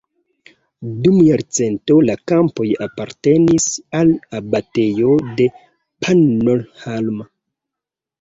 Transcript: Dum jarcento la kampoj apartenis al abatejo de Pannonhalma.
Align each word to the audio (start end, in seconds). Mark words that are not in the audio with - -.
Dum 1.01 1.17
jarcento 1.25 1.97
la 2.09 2.15
kampoj 2.31 2.65
apartenis 2.85 3.67
al 3.99 4.09
abatejo 4.39 5.13
de 5.43 5.47
Pannonhalma. 6.07 7.29